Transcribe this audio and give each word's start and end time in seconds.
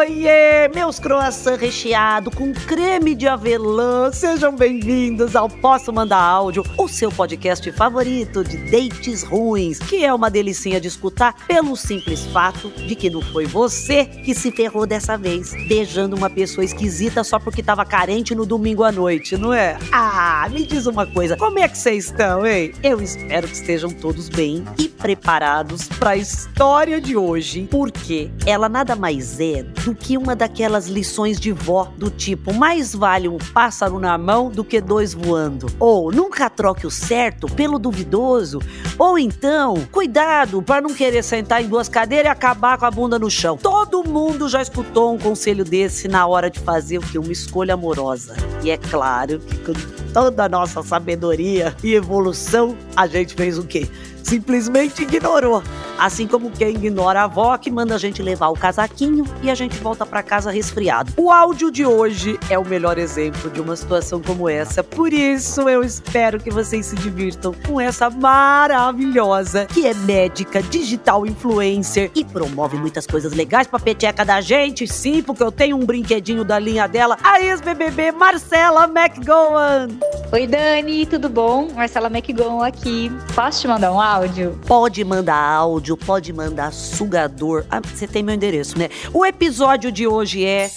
Oiê, 0.00 0.66
meus 0.74 0.98
croissants 0.98 1.60
recheados 1.60 2.34
com 2.34 2.54
creme 2.54 3.14
de 3.14 3.28
avelã. 3.28 4.10
Sejam 4.10 4.56
bem-vindos 4.56 5.36
ao 5.36 5.46
Posso 5.46 5.92
Mandar 5.92 6.22
Áudio, 6.22 6.64
o 6.78 6.88
seu 6.88 7.12
podcast 7.12 7.70
favorito 7.72 8.42
de 8.42 8.56
dates 8.56 9.22
ruins, 9.22 9.78
que 9.78 10.02
é 10.02 10.14
uma 10.14 10.30
delicinha 10.30 10.80
de 10.80 10.88
escutar 10.88 11.34
pelo 11.46 11.76
simples 11.76 12.24
fato 12.24 12.70
de 12.70 12.94
que 12.94 13.10
não 13.10 13.20
foi 13.20 13.44
você 13.44 14.06
que 14.06 14.34
se 14.34 14.50
ferrou 14.50 14.86
dessa 14.86 15.18
vez, 15.18 15.52
beijando 15.68 16.16
uma 16.16 16.30
pessoa 16.30 16.64
esquisita 16.64 17.22
só 17.22 17.38
porque 17.38 17.62
tava 17.62 17.84
carente 17.84 18.34
no 18.34 18.46
domingo 18.46 18.84
à 18.84 18.90
noite, 18.90 19.36
não 19.36 19.52
é? 19.52 19.76
Ah, 19.92 20.48
me 20.50 20.64
diz 20.64 20.86
uma 20.86 21.06
coisa, 21.06 21.36
como 21.36 21.58
é 21.58 21.68
que 21.68 21.76
vocês 21.76 22.06
estão, 22.06 22.46
hein? 22.46 22.72
Eu 22.82 23.02
espero 23.02 23.46
que 23.46 23.54
estejam 23.54 23.90
todos 23.90 24.30
bem 24.30 24.64
e 24.78 24.88
preparados 24.88 25.88
para 25.88 26.10
a 26.10 26.16
história 26.16 27.02
de 27.02 27.18
hoje, 27.18 27.68
porque 27.70 28.30
ela 28.46 28.66
nada 28.66 28.96
mais 28.96 29.38
é 29.38 29.62
do 29.62 29.89
que 29.94 30.16
uma 30.16 30.36
daquelas 30.36 30.86
lições 30.86 31.38
de 31.38 31.52
vó 31.52 31.92
do 31.96 32.10
tipo: 32.10 32.52
mais 32.52 32.94
vale 32.94 33.28
um 33.28 33.38
pássaro 33.38 33.98
na 33.98 34.16
mão 34.16 34.50
do 34.50 34.64
que 34.64 34.80
dois 34.80 35.14
voando. 35.14 35.66
Ou 35.78 36.12
nunca 36.12 36.48
troque 36.50 36.86
o 36.86 36.90
certo 36.90 37.46
pelo 37.46 37.78
duvidoso. 37.78 38.60
Ou 38.98 39.18
então, 39.18 39.74
cuidado 39.90 40.62
para 40.62 40.80
não 40.80 40.94
querer 40.94 41.22
sentar 41.22 41.62
em 41.62 41.68
duas 41.68 41.88
cadeiras 41.88 42.26
e 42.26 42.32
acabar 42.32 42.78
com 42.78 42.86
a 42.86 42.90
bunda 42.90 43.18
no 43.18 43.30
chão. 43.30 43.56
Todo 43.56 44.04
mundo 44.04 44.48
já 44.48 44.62
escutou 44.62 45.14
um 45.14 45.18
conselho 45.18 45.64
desse 45.64 46.08
na 46.08 46.26
hora 46.26 46.50
de 46.50 46.58
fazer 46.60 46.98
o 46.98 47.02
que? 47.02 47.18
Uma 47.18 47.32
escolha 47.32 47.74
amorosa. 47.74 48.36
E 48.62 48.70
é 48.70 48.76
claro 48.76 49.38
que 49.38 49.58
com 49.58 49.72
toda 50.12 50.44
a 50.44 50.48
nossa 50.48 50.82
sabedoria 50.82 51.74
e 51.82 51.94
evolução, 51.94 52.76
a 52.96 53.06
gente 53.06 53.34
fez 53.34 53.58
o 53.58 53.64
quê? 53.64 53.88
Simplesmente 54.30 55.02
ignorou. 55.02 55.60
Assim 55.98 56.26
como 56.26 56.52
quem 56.52 56.70
ignora 56.70 57.20
a 57.20 57.24
avó 57.24 57.58
que 57.58 57.68
manda 57.68 57.96
a 57.96 57.98
gente 57.98 58.22
levar 58.22 58.48
o 58.48 58.54
casaquinho 58.54 59.24
e 59.42 59.50
a 59.50 59.54
gente 59.56 59.76
volta 59.78 60.06
para 60.06 60.22
casa 60.22 60.50
resfriado. 60.50 61.12
O 61.16 61.30
áudio 61.30 61.70
de 61.70 61.84
hoje 61.84 62.38
é 62.48 62.56
o 62.56 62.64
melhor 62.64 62.96
exemplo 62.96 63.50
de 63.50 63.60
uma 63.60 63.74
situação 63.74 64.22
como 64.22 64.48
essa. 64.48 64.84
Por 64.84 65.12
isso 65.12 65.68
eu 65.68 65.82
espero 65.82 66.38
que 66.38 66.48
vocês 66.48 66.86
se 66.86 66.96
divirtam 66.96 67.52
com 67.66 67.80
essa 67.80 68.08
maravilhosa 68.08 69.66
que 69.66 69.84
é 69.84 69.92
médica, 69.92 70.62
digital 70.62 71.26
influencer 71.26 72.10
e 72.14 72.24
promove 72.24 72.78
muitas 72.78 73.06
coisas 73.06 73.32
legais 73.32 73.66
pra 73.66 73.80
peteca 73.80 74.24
da 74.24 74.40
gente. 74.40 74.86
Sim, 74.86 75.22
porque 75.22 75.42
eu 75.42 75.50
tenho 75.50 75.76
um 75.76 75.84
brinquedinho 75.84 76.44
da 76.44 76.58
linha 76.58 76.86
dela, 76.86 77.18
a 77.22 77.42
ex-BBB 77.42 78.12
Marcela 78.12 78.84
McGowan. 78.84 79.88
Oi, 80.32 80.46
Dani, 80.46 81.04
tudo 81.04 81.28
bom? 81.28 81.68
Marcela 81.74 82.08
McGowan 82.08 82.64
aqui. 82.64 83.10
Posso 83.34 83.60
te 83.60 83.68
mandar 83.68 83.92
um 83.92 84.00
áudio? 84.00 84.19
Pode 84.66 85.02
mandar 85.04 85.36
áudio, 85.36 85.96
pode 85.96 86.32
mandar 86.32 86.72
sugador. 86.72 87.64
Ah, 87.70 87.80
você 87.80 88.06
tem 88.06 88.22
meu 88.22 88.34
endereço, 88.34 88.78
né? 88.78 88.88
O 89.14 89.24
episódio 89.24 89.90
de 89.90 90.06
hoje 90.06 90.44
é. 90.44 90.70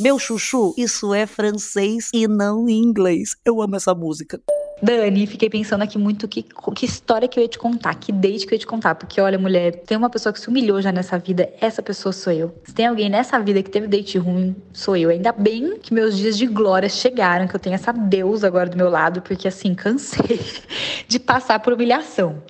Meu 0.00 0.18
chuchu, 0.18 0.74
isso 0.76 1.14
é 1.14 1.26
francês 1.26 2.10
e 2.12 2.26
não 2.26 2.68
inglês. 2.68 3.36
Eu 3.44 3.62
amo 3.62 3.76
essa 3.76 3.94
música. 3.94 4.40
Dani, 4.82 5.26
fiquei 5.26 5.48
pensando 5.48 5.82
aqui 5.82 5.98
muito 5.98 6.26
que, 6.28 6.42
que 6.42 6.84
história 6.84 7.28
que 7.28 7.38
eu 7.38 7.42
ia 7.42 7.48
te 7.48 7.58
contar, 7.58 7.94
que 7.94 8.12
date 8.12 8.46
que 8.46 8.54
eu 8.54 8.56
ia 8.56 8.60
te 8.60 8.66
contar. 8.66 8.94
Porque, 8.94 9.20
olha, 9.20 9.38
mulher, 9.38 9.72
tem 9.86 9.96
uma 9.96 10.10
pessoa 10.10 10.32
que 10.32 10.40
se 10.40 10.48
humilhou 10.48 10.80
já 10.82 10.92
nessa 10.92 11.18
vida, 11.18 11.48
essa 11.60 11.82
pessoa 11.82 12.12
sou 12.12 12.32
eu. 12.32 12.54
Se 12.64 12.74
tem 12.74 12.86
alguém 12.86 13.08
nessa 13.08 13.38
vida 13.38 13.62
que 13.62 13.70
teve 13.70 13.86
date 13.86 14.18
ruim, 14.18 14.54
sou 14.72 14.96
eu. 14.96 15.10
Ainda 15.10 15.32
bem 15.32 15.78
que 15.78 15.94
meus 15.94 16.16
dias 16.16 16.36
de 16.36 16.46
glória 16.46 16.88
chegaram, 16.88 17.46
que 17.46 17.54
eu 17.54 17.60
tenho 17.60 17.74
essa 17.74 17.92
deusa 17.92 18.46
agora 18.46 18.68
do 18.68 18.76
meu 18.76 18.90
lado, 18.90 19.22
porque 19.22 19.48
assim, 19.48 19.74
cansei 19.74 20.40
de 21.08 21.18
passar 21.18 21.60
por 21.60 21.72
humilhação. 21.72 22.42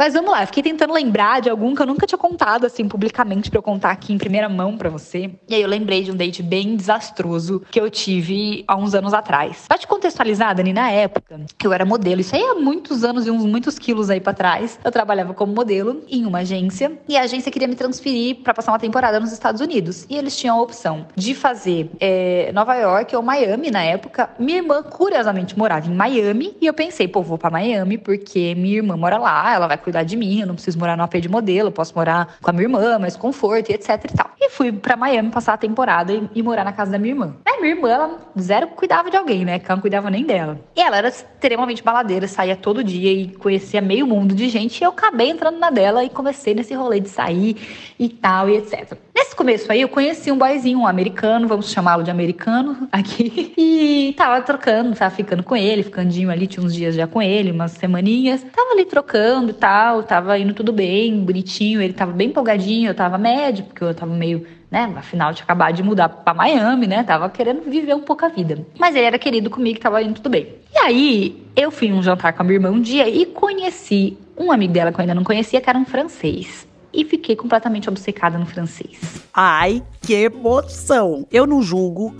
Mas 0.00 0.14
vamos 0.14 0.30
lá, 0.30 0.46
fiquei 0.46 0.62
tentando 0.62 0.94
lembrar 0.94 1.42
de 1.42 1.50
algum 1.50 1.74
que 1.74 1.82
eu 1.82 1.84
nunca 1.84 2.06
tinha 2.06 2.16
contado 2.16 2.64
assim 2.64 2.88
publicamente 2.88 3.50
para 3.50 3.58
eu 3.58 3.62
contar 3.62 3.90
aqui 3.90 4.14
em 4.14 4.16
primeira 4.16 4.48
mão 4.48 4.74
para 4.74 4.88
você. 4.88 5.30
E 5.46 5.54
aí 5.54 5.60
eu 5.60 5.68
lembrei 5.68 6.02
de 6.02 6.10
um 6.10 6.16
date 6.16 6.42
bem 6.42 6.74
desastroso 6.74 7.60
que 7.70 7.78
eu 7.78 7.90
tive 7.90 8.64
há 8.66 8.74
uns 8.76 8.94
anos 8.94 9.12
atrás. 9.12 9.66
Pra 9.68 9.76
te 9.76 9.86
contextualizar, 9.86 10.54
Dani, 10.54 10.72
na 10.72 10.90
época 10.90 11.42
que 11.58 11.66
eu 11.66 11.72
era 11.74 11.84
modelo, 11.84 12.22
isso 12.22 12.34
aí 12.34 12.42
há 12.42 12.54
muitos 12.54 13.04
anos 13.04 13.26
e 13.26 13.30
uns 13.30 13.44
muitos 13.44 13.78
quilos 13.78 14.08
aí 14.08 14.22
para 14.22 14.32
trás, 14.32 14.80
eu 14.82 14.90
trabalhava 14.90 15.34
como 15.34 15.52
modelo 15.52 16.02
em 16.08 16.24
uma 16.24 16.38
agência 16.38 16.98
e 17.06 17.14
a 17.14 17.20
agência 17.20 17.52
queria 17.52 17.68
me 17.68 17.74
transferir 17.74 18.36
para 18.36 18.54
passar 18.54 18.72
uma 18.72 18.78
temporada 18.78 19.20
nos 19.20 19.32
Estados 19.32 19.60
Unidos. 19.60 20.06
E 20.08 20.16
eles 20.16 20.34
tinham 20.34 20.58
a 20.58 20.62
opção 20.62 21.08
de 21.14 21.34
fazer 21.34 21.90
é, 22.00 22.50
Nova 22.54 22.74
York 22.74 23.14
ou 23.14 23.20
Miami 23.20 23.70
na 23.70 23.82
época. 23.82 24.30
Minha 24.38 24.60
irmã, 24.60 24.82
curiosamente, 24.82 25.58
morava 25.58 25.86
em 25.90 25.94
Miami 25.94 26.56
e 26.58 26.64
eu 26.64 26.72
pensei, 26.72 27.06
pô, 27.06 27.20
vou 27.20 27.36
para 27.36 27.50
Miami 27.50 27.98
porque 27.98 28.54
minha 28.54 28.78
irmã 28.78 28.96
mora 28.96 29.18
lá, 29.18 29.52
ela 29.52 29.66
vai 29.66 29.76
cuidar 29.76 29.89
de 30.04 30.16
mim, 30.16 30.40
eu 30.40 30.46
não 30.46 30.54
preciso 30.54 30.78
morar 30.78 30.96
no 30.96 31.02
AP 31.02 31.14
de 31.14 31.28
modelo, 31.28 31.68
eu 31.68 31.72
posso 31.72 31.94
morar 31.94 32.36
com 32.40 32.50
a 32.50 32.52
minha 32.52 32.64
irmã, 32.64 32.98
mais 32.98 33.16
conforto 33.16 33.70
e 33.70 33.74
etc 33.74 33.88
e 34.04 34.16
tal. 34.16 34.30
E 34.40 34.48
fui 34.50 34.72
para 34.72 34.96
Miami 34.96 35.30
passar 35.30 35.54
a 35.54 35.56
temporada 35.56 36.12
e, 36.12 36.28
e, 36.34 36.42
morar 36.42 36.64
na 36.64 36.72
casa 36.72 36.90
da 36.90 36.98
minha 36.98 37.12
irmã. 37.12 37.34
A 37.44 37.60
minha 37.60 37.74
irmã, 37.74 37.90
ela 37.90 38.18
zero 38.38 38.68
cuidava 38.68 39.10
de 39.10 39.16
alguém, 39.16 39.44
né? 39.44 39.60
Ela 39.62 39.76
não 39.76 39.80
cuidava 39.80 40.10
nem 40.10 40.24
dela. 40.24 40.58
E 40.74 40.80
ela 40.80 40.96
era 40.96 41.08
extremamente 41.08 41.82
baladeira, 41.82 42.26
saía 42.26 42.56
todo 42.56 42.82
dia 42.82 43.12
e 43.12 43.28
conhecia 43.28 43.80
meio 43.80 44.06
mundo 44.06 44.34
de 44.34 44.48
gente. 44.48 44.80
E 44.80 44.84
eu 44.84 44.90
acabei 44.90 45.30
entrando 45.30 45.58
na 45.58 45.70
dela 45.70 46.04
e 46.04 46.08
comecei 46.08 46.54
nesse 46.54 46.74
rolê 46.74 47.00
de 47.00 47.08
sair 47.08 47.56
e 47.98 48.08
tal 48.08 48.48
e 48.48 48.56
etc. 48.56 48.96
Nesse 49.14 49.36
começo 49.36 49.70
aí, 49.70 49.82
eu 49.82 49.88
conheci 49.88 50.32
um 50.32 50.38
boyzinho, 50.38 50.78
um 50.78 50.86
americano, 50.86 51.46
vamos 51.46 51.70
chamá-lo 51.70 52.02
de 52.02 52.10
americano 52.10 52.88
aqui. 52.90 53.52
E 53.56 54.14
tava 54.16 54.40
trocando, 54.40 54.96
tava 54.96 55.14
ficando 55.14 55.42
com 55.42 55.54
ele, 55.54 55.82
ficandinho 55.82 56.30
ali, 56.30 56.46
tinha 56.46 56.64
uns 56.64 56.74
dias 56.74 56.94
já 56.94 57.06
com 57.06 57.20
ele, 57.20 57.50
umas 57.50 57.72
semaninhas. 57.72 58.42
Tava 58.42 58.72
ali 58.72 58.84
trocando 58.84 59.50
e 59.50 59.54
tal, 59.54 59.79
tava 60.06 60.38
indo 60.38 60.54
tudo 60.54 60.72
bem, 60.72 61.24
bonitinho. 61.24 61.80
Ele 61.80 61.92
tava 61.92 62.12
bem 62.12 62.28
empolgadinho, 62.28 62.90
eu 62.90 62.94
tava 62.94 63.18
médio, 63.18 63.64
porque 63.64 63.82
eu 63.82 63.94
tava 63.94 64.14
meio 64.14 64.46
né? 64.70 64.92
Afinal, 64.96 65.34
tinha 65.34 65.42
acabado 65.42 65.74
de 65.74 65.82
mudar 65.82 66.08
para 66.08 66.32
Miami, 66.32 66.86
né? 66.86 67.02
Tava 67.02 67.28
querendo 67.28 67.68
viver 67.68 67.94
um 67.94 68.02
pouco 68.02 68.24
a 68.24 68.28
vida. 68.28 68.64
Mas 68.78 68.94
ele 68.94 69.04
era 69.04 69.18
querido 69.18 69.50
comigo, 69.50 69.80
tava 69.80 70.00
indo 70.00 70.14
tudo 70.14 70.30
bem. 70.30 70.54
E 70.72 70.78
aí, 70.78 71.42
eu 71.56 71.70
fui 71.70 71.92
um 71.92 72.02
jantar 72.02 72.32
com 72.32 72.42
a 72.42 72.44
minha 72.44 72.56
irmã 72.56 72.70
um 72.70 72.80
dia 72.80 73.08
e 73.08 73.26
conheci 73.26 74.16
um 74.38 74.52
amigo 74.52 74.72
dela 74.72 74.92
que 74.92 74.98
eu 74.98 75.02
ainda 75.02 75.14
não 75.14 75.24
conhecia, 75.24 75.60
que 75.60 75.68
era 75.68 75.78
um 75.78 75.84
francês 75.84 76.68
e 76.92 77.04
fiquei 77.04 77.36
completamente 77.36 77.88
obcecada 77.88 78.38
no 78.38 78.46
francês. 78.46 78.98
Ai, 79.32 79.82
que 80.00 80.12
emoção! 80.14 81.26
Eu 81.30 81.46
não 81.46 81.62
julgo, 81.62 82.14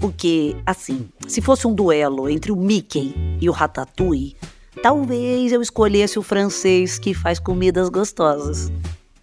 porque, 0.00 0.56
assim, 0.64 1.08
se 1.26 1.40
fosse 1.40 1.66
um 1.66 1.74
duelo 1.74 2.28
entre 2.28 2.50
o 2.50 2.56
Mickey 2.56 3.14
e 3.40 3.48
o 3.48 3.52
Ratatouille, 3.52 4.36
talvez 4.82 5.52
eu 5.52 5.62
escolhesse 5.62 6.18
o 6.18 6.22
francês 6.22 6.98
que 6.98 7.14
faz 7.14 7.38
comidas 7.38 7.88
gostosas. 7.88 8.70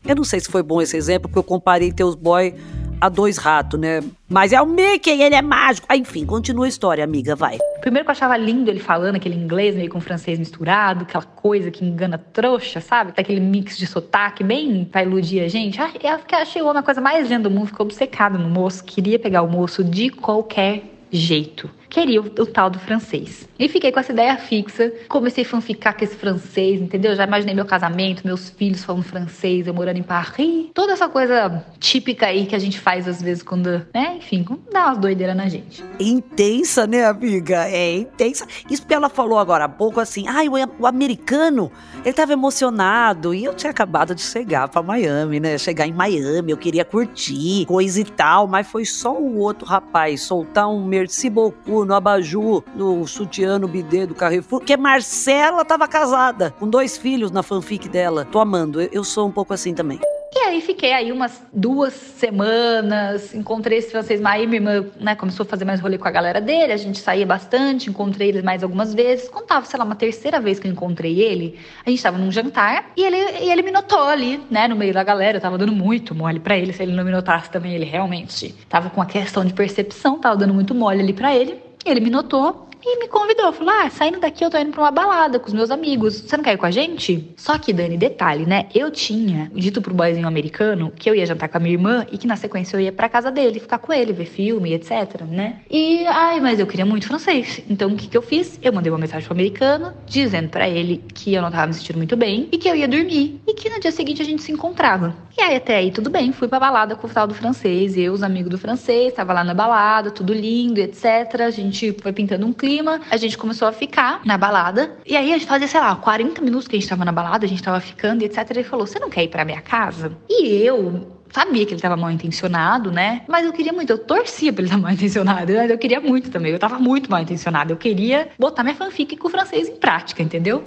Eu 0.05 0.15
não 0.15 0.23
sei 0.23 0.39
se 0.39 0.49
foi 0.49 0.61
bom 0.61 0.81
esse 0.81 0.97
exemplo, 0.97 1.29
porque 1.29 1.39
eu 1.39 1.43
comparei 1.43 1.91
teus 1.91 2.13
boy 2.13 2.53
a 2.99 3.09
dois 3.09 3.37
ratos, 3.37 3.79
né? 3.79 4.01
Mas 4.29 4.53
é 4.53 4.61
o 4.61 4.65
Mickey, 4.65 5.21
ele 5.21 5.35
é 5.35 5.41
mágico. 5.41 5.85
Ah, 5.89 5.95
enfim, 5.97 6.25
continua 6.25 6.65
a 6.65 6.69
história, 6.69 7.03
amiga, 7.03 7.35
vai. 7.35 7.57
Primeiro 7.81 8.05
que 8.05 8.09
eu 8.09 8.13
achava 8.13 8.37
lindo 8.37 8.69
ele 8.69 8.79
falando 8.79 9.15
aquele 9.15 9.35
inglês 9.35 9.75
meio 9.75 9.89
com 9.89 9.99
francês 9.99 10.39
misturado, 10.39 11.03
aquela 11.03 11.23
coisa 11.23 11.69
que 11.69 11.83
engana 11.83 12.17
trouxa, 12.17 12.79
sabe? 12.79 13.13
Aquele 13.15 13.41
mix 13.41 13.77
de 13.77 13.87
sotaque 13.87 14.43
bem 14.43 14.85
pra 14.85 15.03
iludir 15.03 15.41
a 15.41 15.47
gente. 15.47 15.81
Ah, 15.81 15.91
eu 16.01 16.37
achei 16.37 16.61
o 16.61 16.65
homem 16.65 16.79
a 16.79 16.83
coisa 16.83 17.01
mais 17.01 17.29
linda 17.29 17.49
do 17.49 17.51
mundo, 17.51 17.67
ficou 17.67 17.85
obcecado 17.85 18.39
no 18.39 18.49
moço, 18.49 18.83
queria 18.83 19.19
pegar 19.19 19.41
o 19.41 19.49
moço 19.49 19.83
de 19.83 20.09
qualquer 20.09 20.83
jeito 21.11 21.69
queria 21.93 22.19
o, 22.19 22.25
o, 22.25 22.45
tal 22.45 22.71
do 22.71 22.79
francês. 22.79 23.47
E 23.57 23.69
fiquei 23.69 23.91
com 23.91 23.99
essa 23.99 24.11
ideia 24.11 24.35
fixa, 24.35 24.91
comecei 25.07 25.43
a 25.43 25.47
fanficar 25.47 25.95
com 25.95 26.03
esse 26.03 26.15
francês, 26.15 26.81
entendeu? 26.81 27.15
Já 27.15 27.25
imaginei 27.25 27.53
meu 27.53 27.65
casamento, 27.65 28.25
meus 28.25 28.49
filhos 28.49 28.83
falando 28.83 29.03
francês, 29.03 29.67
eu 29.67 29.73
morando 29.75 29.99
em 29.99 30.03
Paris, 30.03 30.71
toda 30.73 30.93
essa 30.93 31.07
coisa 31.07 31.63
típica 31.79 32.25
aí 32.25 32.47
que 32.47 32.55
a 32.55 32.59
gente 32.59 32.79
faz 32.79 33.07
às 33.07 33.21
vezes 33.21 33.43
quando, 33.43 33.85
né? 33.93 34.15
Enfim, 34.17 34.43
dá 34.71 34.87
umas 34.87 34.97
doideiras 34.97 35.35
na 35.37 35.47
gente. 35.47 35.83
Intensa, 35.99 36.87
né, 36.87 37.05
amiga? 37.05 37.67
É 37.69 37.97
intensa. 37.97 38.47
Isso 38.69 38.85
que 38.87 38.93
ela 38.93 39.07
falou 39.07 39.37
agora 39.37 39.65
há 39.65 39.69
pouco, 39.69 39.99
assim, 39.99 40.27
ai, 40.27 40.49
o, 40.49 40.53
o 40.79 40.87
americano, 40.87 41.71
ele 42.03 42.13
tava 42.13 42.33
emocionado 42.33 43.35
e 43.35 43.43
eu 43.43 43.53
tinha 43.53 43.69
acabado 43.69 44.15
de 44.15 44.21
chegar 44.21 44.67
para 44.67 44.81
Miami, 44.81 45.39
né? 45.39 45.59
Chegar 45.59 45.87
em 45.87 45.93
Miami, 45.93 46.51
eu 46.51 46.57
queria 46.57 46.83
curtir, 46.83 47.67
coisa 47.67 48.01
e 48.01 48.03
tal, 48.03 48.47
mas 48.47 48.65
foi 48.65 48.83
só 48.83 49.15
o 49.15 49.37
outro 49.37 49.67
rapaz 49.67 50.21
soltar 50.21 50.67
um 50.67 50.83
merci 50.83 51.29
beaucoup 51.29 51.82
no 51.85 51.93
abajur, 51.93 52.63
no 52.75 53.05
sutiã, 53.07 53.57
no 53.59 53.67
bidê 53.67 54.05
do 54.05 54.15
Carrefour, 54.15 54.61
que 54.61 54.75
Marcela 54.77 55.63
tava 55.65 55.87
casada, 55.87 56.51
com 56.59 56.67
dois 56.67 56.97
filhos 56.97 57.31
na 57.31 57.43
fanfic 57.43 57.87
dela. 57.89 58.25
Tô 58.25 58.39
amando, 58.39 58.81
eu 58.81 59.03
sou 59.03 59.27
um 59.27 59.31
pouco 59.31 59.53
assim 59.53 59.73
também. 59.73 59.99
E 60.35 60.39
aí 60.39 60.61
fiquei 60.61 60.91
aí 60.91 61.11
umas 61.11 61.43
duas 61.53 61.93
semanas, 61.93 63.35
encontrei 63.35 63.77
esse 63.77 63.91
francês 63.91 64.19
aí 64.25 64.47
minha 64.47 64.59
irmã 64.59 64.89
né, 64.99 65.13
começou 65.13 65.43
a 65.43 65.47
fazer 65.47 65.63
mais 65.63 65.79
rolê 65.79 65.95
com 65.95 66.07
a 66.07 66.11
galera 66.11 66.41
dele, 66.41 66.73
a 66.73 66.77
gente 66.77 66.97
saía 66.97 67.25
bastante, 67.25 67.87
encontrei 67.87 68.29
ele 68.29 68.41
mais 68.41 68.63
algumas 68.63 68.95
vezes. 68.95 69.29
Quando 69.29 69.45
tava, 69.45 69.63
sei 69.67 69.77
lá, 69.77 69.85
uma 69.85 69.95
terceira 69.95 70.39
vez 70.39 70.57
que 70.57 70.67
eu 70.67 70.71
encontrei 70.71 71.21
ele, 71.21 71.59
a 71.85 71.89
gente 71.91 72.01
tava 72.01 72.17
num 72.17 72.31
jantar 72.31 72.91
e 72.97 73.03
ele, 73.03 73.17
e 73.17 73.51
ele 73.51 73.61
me 73.61 73.69
notou 73.69 74.01
ali, 74.01 74.41
né, 74.49 74.67
no 74.67 74.75
meio 74.75 74.91
da 74.93 75.03
galera, 75.03 75.37
eu 75.37 75.41
tava 75.41 75.55
dando 75.55 75.71
muito 75.71 76.15
mole 76.15 76.39
para 76.39 76.57
ele, 76.57 76.73
se 76.73 76.81
ele 76.81 76.93
não 76.93 77.03
me 77.03 77.11
notasse 77.11 77.51
também, 77.51 77.75
ele 77.75 77.85
realmente 77.85 78.55
tava 78.67 78.89
com 78.89 79.03
a 79.03 79.05
questão 79.05 79.45
de 79.45 79.53
percepção, 79.53 80.17
tava 80.19 80.35
dando 80.35 80.53
muito 80.53 80.73
mole 80.73 80.99
ali 80.99 81.13
para 81.13 81.35
ele. 81.35 81.61
Ele 81.85 81.99
me 81.99 82.09
notou 82.09 82.67
e 82.85 82.99
me 82.99 83.07
convidou. 83.07 83.51
Falou: 83.53 83.73
Ah, 83.73 83.89
saindo 83.89 84.19
daqui 84.19 84.43
eu 84.43 84.49
tô 84.49 84.57
indo 84.57 84.71
pra 84.71 84.81
uma 84.81 84.91
balada 84.91 85.39
com 85.39 85.47
os 85.47 85.53
meus 85.53 85.71
amigos. 85.71 86.21
Você 86.21 86.37
não 86.37 86.43
quer 86.43 86.53
ir 86.53 86.57
com 86.57 86.65
a 86.65 86.71
gente? 86.71 87.33
Só 87.37 87.57
que, 87.57 87.71
Dani, 87.71 87.97
detalhe, 87.97 88.45
né? 88.45 88.67
Eu 88.73 88.91
tinha 88.91 89.49
dito 89.53 89.81
pro 89.81 89.93
boyzinho 89.93 90.27
americano 90.27 90.91
que 90.95 91.09
eu 91.09 91.15
ia 91.15 91.25
jantar 91.25 91.49
com 91.49 91.57
a 91.57 91.59
minha 91.59 91.73
irmã 91.73 92.05
e 92.11 92.17
que 92.17 92.27
na 92.27 92.35
sequência 92.35 92.75
eu 92.75 92.81
ia 92.81 92.91
pra 92.91 93.07
casa 93.07 93.31
dele, 93.31 93.59
ficar 93.59 93.77
com 93.77 93.93
ele, 93.93 94.11
ver 94.11 94.25
filme, 94.25 94.73
etc, 94.73 95.21
né? 95.27 95.61
E, 95.69 96.05
ai, 96.07 96.39
mas 96.39 96.59
eu 96.59 96.67
queria 96.67 96.85
muito 96.85 97.07
francês. 97.07 97.61
Então 97.69 97.91
o 97.91 97.95
que 97.95 98.07
que 98.07 98.17
eu 98.17 98.21
fiz? 98.21 98.59
Eu 98.61 98.73
mandei 98.73 98.91
uma 98.91 98.99
mensagem 98.99 99.25
pro 99.25 99.33
americano 99.33 99.93
dizendo 100.05 100.49
para 100.49 100.67
ele 100.67 101.03
que 101.13 101.33
eu 101.33 101.41
não 101.41 101.51
tava 101.51 101.67
me 101.67 101.73
sentindo 101.73 101.97
muito 101.97 102.15
bem 102.15 102.49
e 102.51 102.57
que 102.57 102.67
eu 102.67 102.75
ia 102.75 102.87
dormir 102.87 103.41
e 103.47 103.53
que 103.53 103.69
no 103.69 103.79
dia 103.79 103.91
seguinte 103.91 104.21
a 104.21 104.25
gente 104.25 104.41
se 104.41 104.51
encontrava. 104.51 105.15
E 105.37 105.41
aí 105.41 105.55
até 105.55 105.77
aí 105.77 105.91
tudo 105.91 106.09
bem, 106.09 106.31
fui 106.31 106.47
pra 106.47 106.59
balada 106.59 106.95
com 106.95 107.07
o 107.07 107.09
tal 107.09 107.27
do 107.27 107.33
francês, 107.33 107.97
eu, 107.97 108.13
os 108.13 108.23
amigos 108.23 108.51
do 108.51 108.57
francês, 108.57 109.13
tava 109.13 109.33
lá 109.33 109.43
na 109.43 109.53
balada, 109.53 110.11
tudo 110.11 110.33
lindo, 110.33 110.79
etc. 110.79 111.41
A 111.41 111.49
gente 111.49 111.95
foi 112.01 112.11
pintando 112.13 112.45
um 112.45 112.53
clima 112.53 112.72
clima, 112.73 113.01
a 113.09 113.17
gente 113.17 113.37
começou 113.37 113.67
a 113.67 113.71
ficar 113.71 114.21
na 114.25 114.37
balada. 114.37 114.97
E 115.05 115.15
aí 115.15 115.31
a 115.31 115.37
gente 115.37 115.47
fazia, 115.47 115.67
sei 115.67 115.79
lá, 115.79 115.95
40 115.95 116.41
minutos 116.41 116.67
que 116.67 116.75
a 116.75 116.79
gente 116.79 116.89
tava 116.89 117.05
na 117.05 117.11
balada, 117.11 117.45
a 117.45 117.49
gente 117.49 117.61
tava 117.61 117.79
ficando 117.79 118.23
e 118.23 118.25
etc. 118.25 118.49
Ele 118.49 118.63
falou: 118.63 118.87
Você 118.87 118.99
não 118.99 119.09
quer 119.09 119.23
ir 119.23 119.27
pra 119.27 119.45
minha 119.45 119.61
casa? 119.61 120.11
E 120.27 120.47
eu, 120.63 121.07
sabia 121.31 121.65
que 121.65 121.71
ele 121.71 121.77
estava 121.77 121.95
mal 121.95 122.09
intencionado, 122.09 122.91
né? 122.91 123.23
Mas 123.27 123.45
eu 123.45 123.53
queria 123.53 123.73
muito, 123.73 123.91
eu 123.91 123.97
torcia 123.97 124.51
pra 124.51 124.61
ele 124.61 124.69
estar 124.69 124.81
mal 124.81 124.91
intencionado, 124.91 125.53
mas 125.53 125.69
eu 125.69 125.77
queria 125.77 126.01
muito 126.01 126.31
também. 126.31 126.51
Eu 126.51 126.59
tava 126.59 126.79
muito 126.79 127.09
mal 127.11 127.21
intencionado. 127.21 127.73
Eu 127.73 127.77
queria 127.77 128.29
botar 128.39 128.63
minha 128.63 128.75
fanfic 128.75 129.17
com 129.17 129.27
o 129.27 129.31
francês 129.31 129.69
em 129.69 129.75
prática, 129.75 130.23
entendeu? 130.23 130.63